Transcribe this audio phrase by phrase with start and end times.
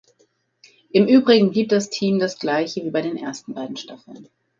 [0.89, 4.29] Im Übrigen blieb das Team das gleich wie bei den ersten beiden Staffeln.